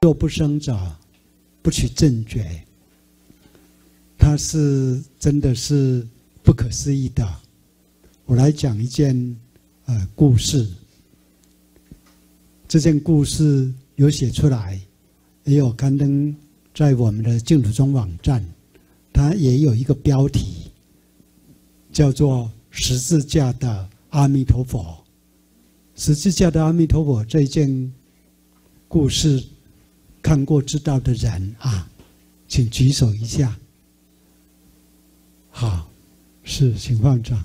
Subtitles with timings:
[0.00, 0.74] 若不生者，
[1.60, 2.64] 不取正觉。
[4.16, 6.06] 它是真的是
[6.42, 7.28] 不可思议的。
[8.24, 9.36] 我来讲一件
[9.84, 10.66] 呃故事。
[12.66, 14.80] 这件故事有写出来，
[15.44, 16.34] 也有刊登
[16.78, 18.44] 在我们的净土宗网站。
[19.12, 20.70] 它也有一个标题，
[21.90, 24.96] 叫做“十字架的阿弥陀佛”。
[25.96, 27.92] 十字架的阿弥陀佛这一件
[28.86, 29.44] 故事。
[30.22, 31.90] 看过知道的人啊，
[32.46, 33.58] 请举手一下。
[35.50, 35.90] 好，
[36.44, 37.44] 是，请放掌。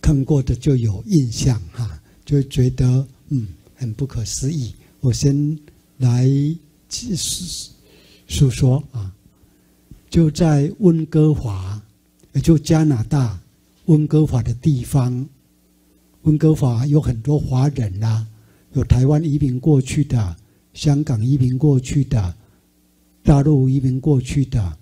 [0.00, 4.74] 看过的就有印象哈，就觉得嗯很不可思议。
[5.00, 5.58] 我先
[5.96, 6.28] 来
[6.88, 7.72] 诉
[8.26, 9.14] 诉说啊，
[10.10, 11.82] 就在温哥华，
[12.32, 13.40] 也就加拿大
[13.86, 15.28] 温哥华的地方，
[16.22, 18.26] 温哥华有很多华人呐、
[18.72, 20.36] 有台湾移民过去的。
[20.74, 22.36] 香港移民过去的，
[23.24, 24.78] 大陆移民过去的，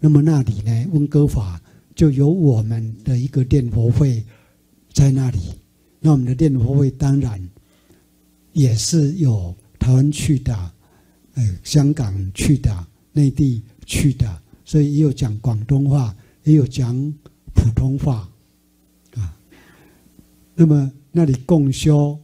[0.00, 0.86] 那么那里呢？
[0.92, 1.60] 温哥华
[1.94, 4.24] 就有我们的一个念佛会
[4.90, 5.38] 在那里。
[6.00, 7.46] 那我们的念佛会当然
[8.54, 10.72] 也是有台湾去的，
[11.38, 16.14] 呃，香港去的，内地去的，所以也有讲广东话，
[16.44, 16.94] 也有讲
[17.54, 18.28] 普通话，
[19.14, 19.34] 啊。
[20.54, 22.18] 那么那里共修。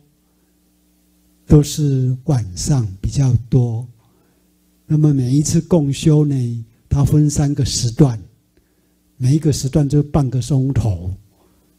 [1.47, 3.87] 都是晚上比较多，
[4.87, 8.19] 那么每一次共修呢，它分三个时段，
[9.19, 11.15] 每一个时段就半个钟头，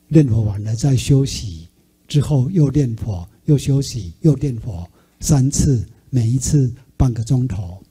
[0.07, 1.67] 念佛完了再休息，
[2.07, 4.87] 之后又念佛，又休息，又念佛，
[5.19, 7.81] 三次，每一次半个钟头。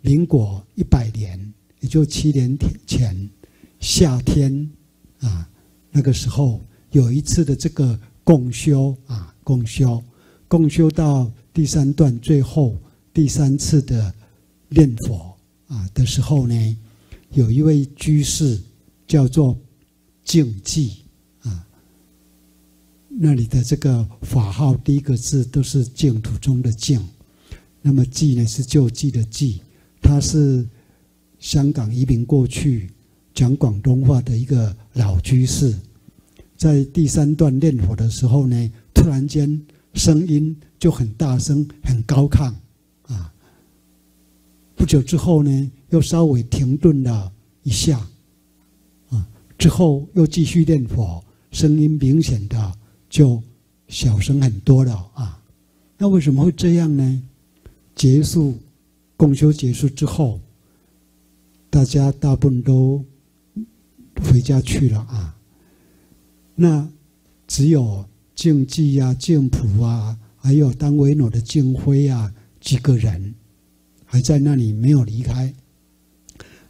[0.00, 3.28] 民国一百年，也就七年前
[3.78, 4.70] 夏天
[5.20, 5.48] 啊，
[5.90, 10.02] 那个时候有一次的这个共修啊，共修。
[10.48, 12.76] 共修到第三段最后
[13.14, 14.12] 第三次的
[14.68, 15.36] 念佛
[15.68, 16.76] 啊的时候呢，
[17.30, 18.60] 有一位居士
[19.06, 19.56] 叫做
[20.24, 20.92] 净寂
[21.42, 21.64] 啊，
[23.08, 27.00] 那里的这个法号第一个字都是净土中的净，
[27.82, 29.60] 那么寂呢是救济的济，
[30.00, 30.66] 他是
[31.38, 32.90] 香港移民过去
[33.34, 35.74] 讲广东话的一个老居士，
[36.56, 39.60] 在第三段念佛的时候呢，突然间。
[39.92, 42.54] 声音就很大声，很高亢，
[43.08, 43.34] 啊！
[44.76, 47.32] 不久之后呢，又稍微停顿了
[47.64, 47.98] 一下，
[49.08, 52.72] 啊，之后又继续念佛，声音明显的
[53.08, 53.42] 就
[53.88, 55.42] 小声很多了啊。
[55.98, 57.22] 那为什么会这样呢？
[58.00, 58.56] 结束
[59.14, 60.40] 共修结束之后，
[61.68, 63.04] 大家大部分都
[64.24, 65.36] 回家去了啊。
[66.54, 66.88] 那
[67.46, 68.06] 只有。
[68.32, 73.34] 净寂呀、净普啊，还有当维诺的净辉啊，几个人
[74.06, 75.54] 还在那里没有离开。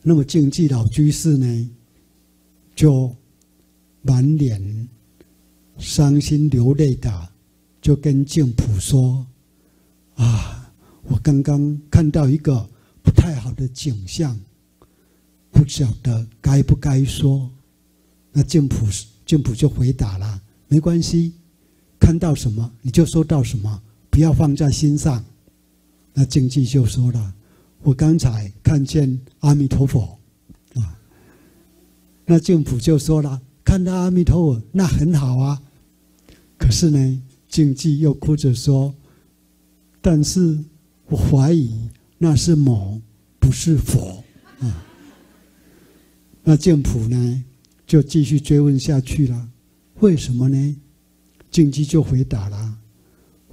[0.03, 1.71] 那么净寂老居士呢，
[2.75, 3.15] 就
[4.03, 4.89] 满脸
[5.79, 7.29] 伤心流泪的，
[7.81, 9.25] 就跟净普说
[10.19, 10.60] ：“啊，
[11.03, 12.69] 我刚刚看到一个
[13.03, 14.39] 不太好的景象，
[15.51, 17.51] 不晓得该不该说。”
[18.33, 18.87] 那净普
[19.27, 21.33] 净普就回答了：“没关系。”
[21.99, 25.25] 看到什么你就说到什么，不要放在心上。
[26.15, 27.35] 那净寂就说了
[27.83, 30.19] ：“我刚才看见阿弥陀佛，
[30.75, 30.99] 啊。”
[32.27, 35.61] 那净普就说了：“看到阿弥陀佛那很好啊。”
[36.57, 38.95] 可是呢，净寂又哭着说
[40.01, 40.59] ：“但是
[41.11, 43.01] 我怀疑那是魔，
[43.39, 44.25] 不是佛。”
[44.61, 44.87] 啊。
[46.43, 47.45] 那净普呢
[47.87, 49.49] 就继续追问下去了
[50.01, 50.77] ：“为什么呢？”
[51.51, 52.79] 净基就回答了：“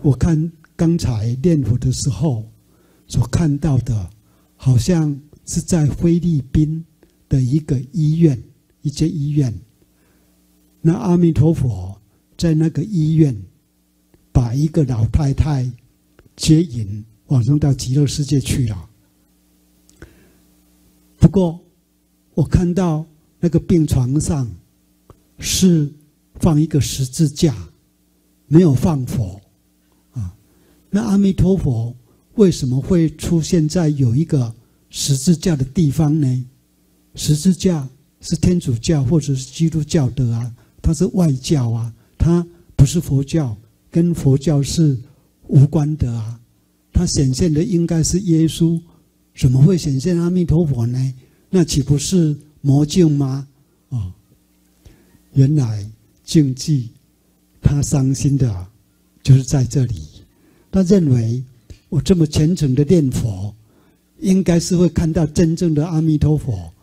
[0.03, 2.45] 我看刚才念佛的时候，
[3.07, 4.11] 所看到的，
[4.55, 6.85] 好像是在菲律宾
[7.27, 8.41] 的一个医院，
[8.83, 9.51] 一间医院。
[10.79, 11.99] 那阿弥陀佛
[12.37, 13.35] 在那个医院，
[14.31, 15.69] 把一个老太太
[16.35, 18.89] 接引往生到极乐世界去了。
[21.17, 21.59] 不过，
[22.33, 23.05] 我看到
[23.39, 24.49] 那个病床上
[25.39, 25.91] 是
[26.35, 27.55] 放一个十字架。”
[28.49, 29.41] 没有放佛，
[30.13, 30.33] 啊，
[30.89, 31.93] 那阿弥陀佛
[32.35, 34.55] 为什么会出现在有一个
[34.89, 36.45] 十字架的地方呢？
[37.13, 37.89] 十字架
[38.21, 42.47] 是天主教或者是基督教的啊，它是外教啊，它
[42.77, 43.53] 不是佛教，
[43.91, 44.97] 跟佛教是
[45.47, 46.39] 无关的啊。
[46.97, 48.81] 它显现的应该是耶稣
[49.35, 51.13] 怎么会显现阿弥陀佛呢？
[51.47, 53.47] 那岂不是魔镜吗？
[53.89, 54.11] 哦，
[55.33, 55.87] 原来
[56.23, 56.87] 净寂
[57.61, 58.67] 他伤心的，
[59.21, 60.01] 就是在这里。
[60.71, 61.43] 他认为
[61.87, 63.53] 我这么虔诚的念佛，
[64.19, 66.73] 应该是会看到真正的阿弥陀佛，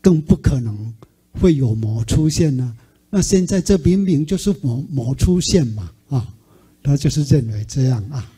[0.00, 0.94] 更不可能
[1.32, 2.76] 会有魔出现呢。
[3.10, 6.32] 那现在这明明就是魔魔出现嘛啊！
[6.80, 8.30] 他就是认为这样啊。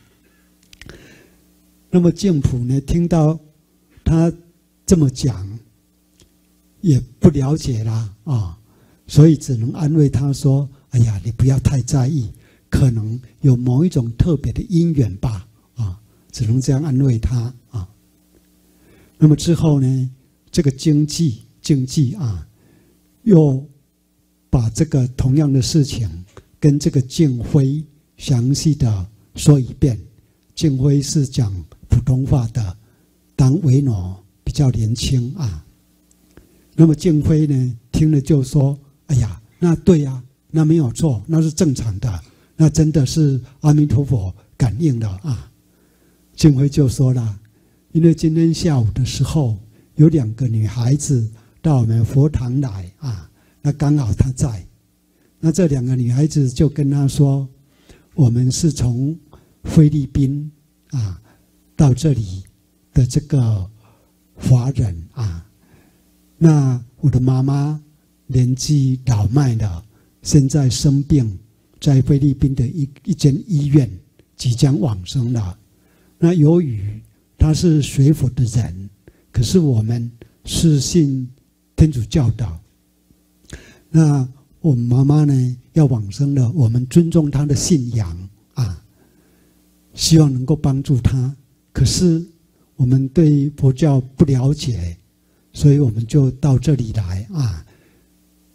[1.91, 3.37] 那么净土呢，听到
[4.03, 4.31] 他
[4.85, 5.59] 这么讲，
[6.79, 8.57] 也不了解啦啊，
[9.05, 12.31] 所以只能安慰他说：“哎呀，你不要太在意，
[12.69, 15.45] 可能有某一种特别的因缘吧
[15.75, 15.99] 啊。”
[16.31, 17.87] 只能这样安慰他啊。
[19.17, 20.11] 那么之后呢，
[20.49, 22.47] 这个经济经济啊，
[23.23, 23.67] 又
[24.49, 26.09] 把这个同样的事情
[26.57, 27.83] 跟这个净辉
[28.15, 29.99] 详细的说一遍。
[30.55, 31.53] 净辉是讲
[32.01, 32.77] 普通话的，
[33.35, 35.63] 当维诺比较年轻啊。
[36.73, 38.75] 那么净辉呢，听了就说
[39.05, 42.19] ：“哎呀，那对呀，那没有错，那是正常的，
[42.55, 45.51] 那真的是阿弥陀佛感应的啊。”
[46.35, 47.39] 净辉就说了
[47.93, 49.59] ：“因为今天下午的时候，
[49.93, 51.29] 有两个女孩子
[51.61, 53.29] 到我们佛堂来啊，
[53.61, 54.65] 那刚好她在，
[55.39, 57.47] 那这两个女孩子就跟他说，
[58.15, 59.15] 我们是从。”
[59.63, 60.51] 菲律宾
[60.89, 61.21] 啊，
[61.81, 62.43] 到这里
[62.93, 63.67] 的这个
[64.35, 65.43] 华人啊，
[66.37, 67.81] 那我的妈妈
[68.27, 69.83] 年纪老迈了，
[70.21, 71.39] 现在生病，
[71.79, 73.89] 在菲律宾的一一间医院
[74.35, 75.57] 即将往生了。
[76.19, 77.01] 那由于
[77.35, 78.87] 他是学佛的人，
[79.31, 80.11] 可是我们
[80.45, 81.27] 是信
[81.75, 82.59] 天主教的，
[83.89, 84.29] 那
[84.59, 88.85] 我妈妈呢要往生了，我们尊重她的信仰啊。
[89.95, 91.35] 希望能够帮助他，
[91.71, 92.25] 可是
[92.75, 94.97] 我们对佛教不了解，
[95.53, 97.65] 所以我们就到这里来啊，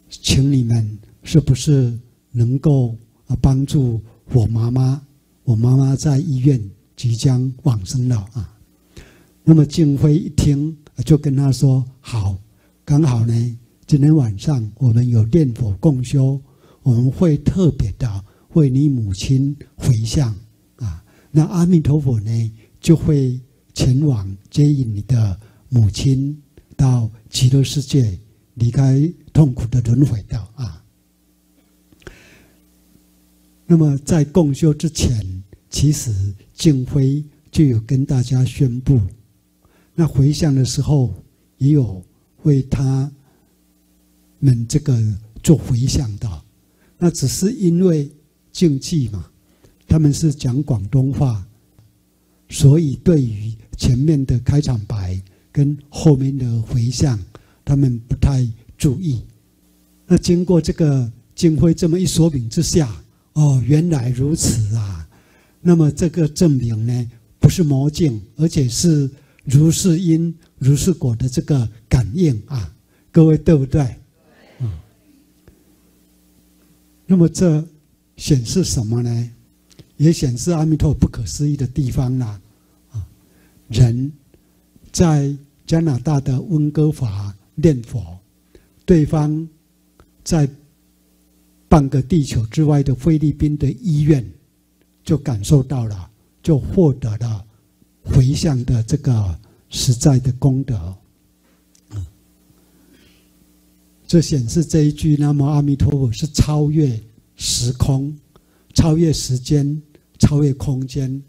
[0.09, 1.99] 请你们是不是
[2.31, 2.97] 能够
[3.27, 4.01] 啊帮助
[4.33, 5.01] 我妈妈？
[5.45, 6.61] 我妈妈在医院
[6.97, 8.53] 即将往生了啊。
[9.45, 12.37] 那么净辉一听，就跟他说：“好，
[12.85, 16.41] 刚好呢，今天晚上我们有念佛共修，
[16.83, 18.25] 我们会特别的
[18.55, 20.35] 为你母亲回向
[20.77, 22.53] 啊。”那阿弥陀佛呢，
[22.87, 23.41] 就会
[23.75, 26.41] 前往接引你的母亲
[26.77, 28.17] 到极乐世界，
[28.55, 30.85] 离开痛苦的轮回道啊。
[33.67, 39.00] 那么在共修之前，其实净辉就有跟大家宣布，
[39.93, 41.12] 那回向的时候
[41.59, 42.00] 也有
[42.44, 43.11] 为他
[44.38, 44.97] 们这个
[45.43, 46.43] 做回向的，
[46.99, 48.09] 那只是因为
[48.53, 49.29] 禁忌嘛。
[49.88, 51.44] 他们是讲广东话，
[52.49, 55.21] 所以对于前面的开场白
[55.53, 57.19] 跟后面的回向，
[57.65, 58.47] 他们不太
[58.79, 59.23] 注意。
[60.07, 62.89] 那经过这个金辉这么一说明之下，
[63.33, 65.09] 哦，原来如此啊！
[65.61, 67.11] 那么这个证明呢，
[67.41, 69.11] 不是魔境，而且是
[69.45, 72.73] 如是因如是果的这个感应啊！
[73.11, 73.97] 各位对不对？
[74.61, 74.71] 嗯。
[77.07, 77.67] 那么这
[78.17, 79.31] 显示什么呢？
[79.97, 82.41] 也显示阿弥陀不可思议的地方啦，
[82.93, 83.07] 啊，
[83.69, 84.13] 人
[84.93, 85.35] 在
[85.67, 88.19] 加拿大的温哥华念佛，
[88.85, 89.49] 对方
[90.23, 90.49] 在
[91.69, 94.25] 半个地球之外的菲律宾的医院，
[95.03, 96.11] 就感受到了，
[96.43, 97.45] 就获得了
[98.05, 99.38] 回向的这个
[99.71, 100.95] 实在的功德，
[104.07, 107.00] 这显示这一句南无阿弥陀佛是超越
[107.35, 108.17] 时空。
[108.76, 109.83] 超越时间，
[110.18, 111.21] 超越空间，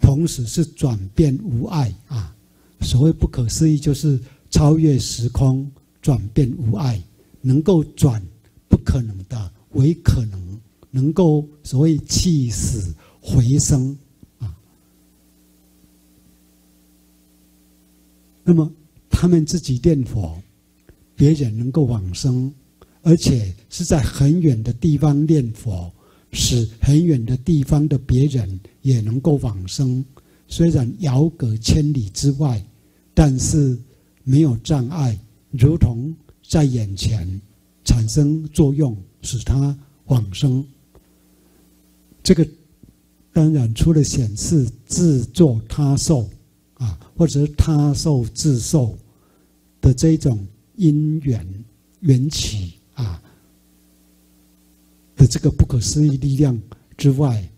[0.00, 2.36] 同时是转变无碍啊！
[2.80, 4.20] 所谓不可思议，就是
[4.50, 5.70] 超越时空，
[6.02, 7.00] 转变无碍，
[7.40, 8.20] 能够转
[8.68, 13.96] 不可能的为可能，能够所谓起死回生
[14.40, 14.52] 啊！
[18.42, 18.70] 那么
[19.08, 20.42] 他们自己念佛，
[21.14, 22.52] 别人能够往生，
[23.02, 25.92] 而且是在很远的地方念佛。
[26.32, 30.04] 使很远的地方的别人也能够往生，
[30.48, 32.64] 虽然遥隔千里之外，
[33.14, 33.78] 但是
[34.22, 35.18] 没有障碍，
[35.50, 36.14] 如同
[36.46, 37.40] 在眼前
[37.84, 40.64] 产生作用，使他往生。
[42.22, 42.46] 这个
[43.32, 46.28] 当然除了显示自作他受
[46.74, 48.98] 啊，或者是他受自受
[49.80, 51.64] 的这种因缘
[52.00, 53.22] 缘起啊。
[55.16, 56.60] 的这个不可思议力量
[56.96, 57.48] 之外，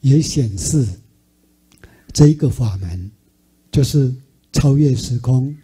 [0.00, 0.86] 也显示
[2.12, 3.10] 这一个法门，
[3.72, 4.14] 就是
[4.52, 5.56] 超越时空、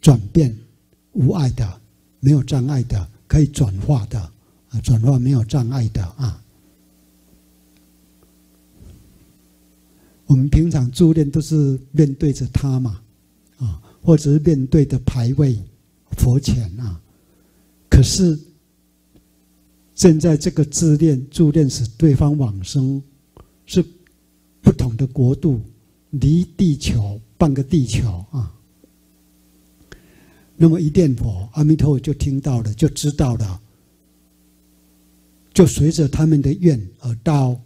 [0.00, 0.56] 转变、
[1.12, 1.80] 无碍的、
[2.20, 4.18] 没有障碍的、可以转化的
[4.70, 6.42] 啊，转化没有障碍的啊。
[10.26, 13.00] 我们平常助念都是面对着他嘛，
[13.58, 15.56] 啊，或者是面对着牌位、
[16.16, 17.00] 佛前啊。
[17.88, 18.38] 可是
[19.96, 23.02] 现在这个自念助念使对方往生，
[23.64, 23.84] 是
[24.60, 25.60] 不同的国度，
[26.10, 28.52] 离地球半个地球啊。
[30.54, 33.60] 那么一念佛，阿弥陀佛就听到了，就知道了，
[35.54, 37.58] 就随着他们的愿而到。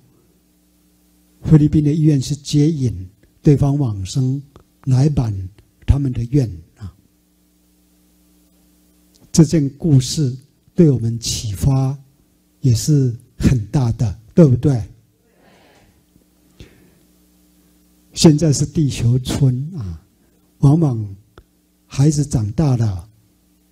[1.43, 3.09] 菲律宾的医院是接引
[3.43, 4.41] 对方往生，
[4.85, 5.35] 来满
[5.87, 6.95] 他们的愿啊。
[9.33, 10.37] 这件故事
[10.75, 11.99] 对我们启发
[12.61, 14.83] 也是很大的，对不对？
[18.13, 20.03] 现在是地球村啊，
[20.59, 21.17] 往往
[21.87, 23.09] 孩子长大了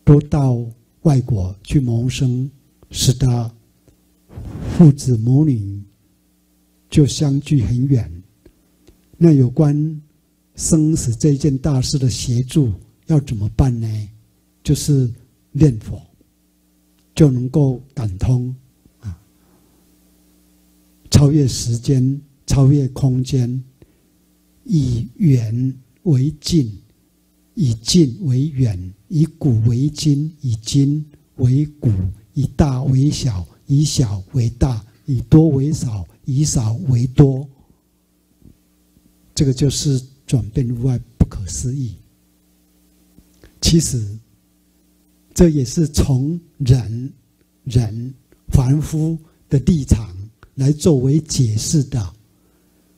[0.05, 0.59] 都到
[1.03, 2.51] 外国去谋生，
[2.91, 3.51] 使得
[4.77, 5.83] 父子母女。
[6.91, 8.11] 就相距很远，
[9.19, 10.01] 那有关
[10.57, 12.73] 生死这件大事的协助
[13.09, 13.87] 要怎么办呢？
[14.65, 15.13] 就是
[15.53, 16.01] 念佛，
[17.15, 18.57] 就能够感通，
[21.19, 23.61] 超越时间，超越空间，
[24.63, 26.73] 以远为近，
[27.55, 31.05] 以近为远，以古为今，以今
[31.39, 31.91] 为古，
[32.35, 36.07] 以大为小，以小为大，以多为少。
[36.25, 37.49] 以少为多，
[39.35, 41.97] 这个就是转变无碍，不可思议。
[43.63, 44.07] 其实，
[45.35, 47.13] 这也是从人、
[47.65, 48.15] 人
[48.51, 50.15] 凡夫的立场
[50.59, 52.15] 来作为解释的。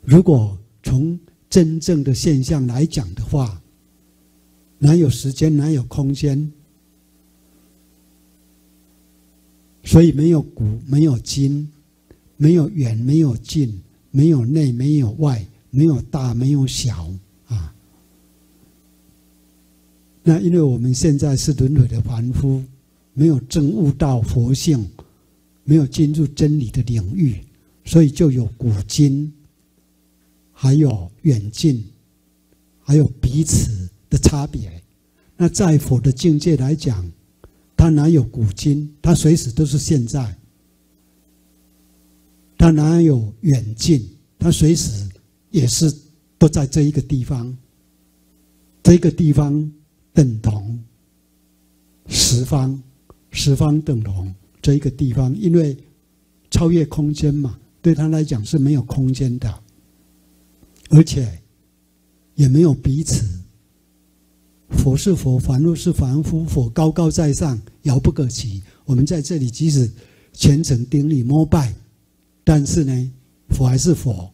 [0.02, 3.62] 如果从真正的现象来讲的话，
[4.78, 6.50] 哪有时间，哪有空间？
[9.84, 11.70] 所以没有古，没有今。
[12.42, 17.12] 没有远，没有近，没有内，没有外，没有大，没有小
[17.48, 17.74] 啊。
[20.22, 22.64] 那因为我们现在是轮回的凡夫，
[23.12, 24.88] 没有证悟到佛性，
[25.64, 27.44] 没有进入真理的领域，
[27.90, 29.32] 所以就有古今，
[30.52, 31.84] 还有远近，
[32.78, 34.80] 还有彼此的差别。
[35.36, 37.04] 那在佛的境界来讲，
[37.76, 38.88] 他哪有古今？
[39.02, 40.38] 他随时都是现在。
[42.56, 44.08] 他哪有远近？
[44.38, 45.08] 他随时
[45.50, 45.92] 也是
[46.38, 47.58] 都在这一个地方。
[48.84, 49.68] 这个地方
[50.12, 50.78] 等同
[52.06, 52.80] 十方，
[53.32, 54.32] 十方等同
[54.62, 55.76] 这一个地方，因为
[56.52, 59.62] 超越空间嘛，对他来讲是没有空间的，
[60.90, 61.40] 而且
[62.34, 63.24] 也没有彼此。
[64.70, 68.62] 佛是佛，凡夫是凡夫，佛高高在上，遥不可及。
[68.84, 69.90] 我们在这里即使
[70.32, 71.74] 虔诚顶礼膜拜。
[72.44, 73.12] 但是呢，
[73.50, 74.32] 佛还是佛，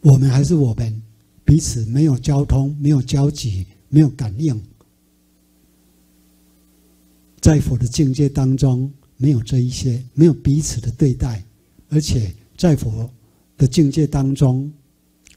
[0.00, 1.02] 我们还是我们，
[1.44, 4.60] 彼此没有交通，没有交集，没有感应。
[7.40, 11.44] 在佛的境界当中，没有这一些，没有彼此的对待，
[11.88, 13.10] 而且在佛
[13.56, 14.72] 的境界当中，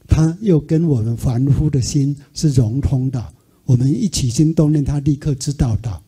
[0.06, 3.34] 他又跟我们凡夫的心是融通的。
[3.64, 6.02] 我们一起心动念，他立刻知道的。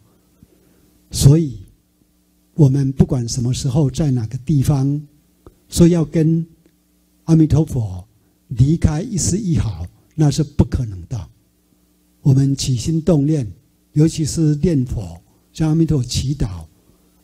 [1.11, 1.59] 所以，
[2.55, 5.01] 我们不管什么时候，在哪个地方。
[5.69, 6.47] 说要跟
[7.25, 8.07] 阿弥陀佛
[8.49, 11.29] 离开一丝一毫，那是不可能的。
[12.21, 13.51] 我们起心动念，
[13.95, 15.19] 尤其是念佛，
[15.51, 16.67] 向阿弥陀佛祈祷，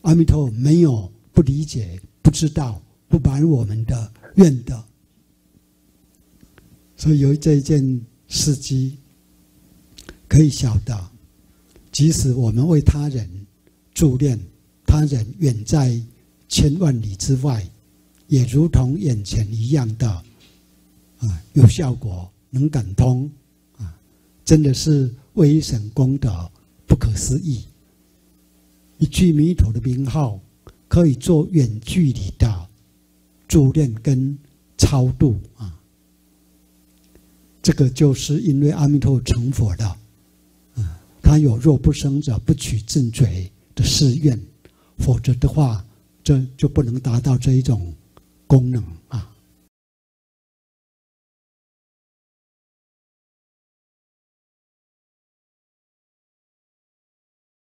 [0.01, 4.81] 阿弥陀佛没有不理解、不知道、不满我们的愿的。
[6.95, 8.97] 所以有这一件事迹，
[10.27, 11.11] 可以晓得，
[11.91, 13.29] 即使我们为他人
[13.93, 14.39] 助念，
[14.85, 16.01] 他人远在
[16.47, 17.61] 千万里之外。
[18.27, 20.07] 也如同眼前一样的，
[21.17, 23.27] 啊，有效果，能感通，
[23.75, 23.99] 啊，
[24.45, 26.29] 真的是威神功德
[26.85, 27.63] 不可思议。
[28.99, 30.39] 一句弥陀的名号，
[30.87, 32.68] 可以做远距离的
[33.49, 34.37] 助念跟
[34.77, 35.77] 超度啊。
[37.61, 39.85] 这个就是因为阿弥陀佛成佛的，
[40.75, 44.39] 啊，他有若不生者不取正觉的誓愿，
[44.99, 45.85] 否则的话，
[46.23, 47.93] 这就不能达到这一种。
[48.49, 49.31] 功能啊。